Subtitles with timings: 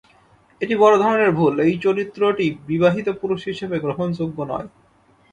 [0.61, 4.67] এটি বড় ধরনের ভুল, এই চরিত্রটি বিবাহিত পুরুষ হিসেবে গ্রহণযোগ্য নয়।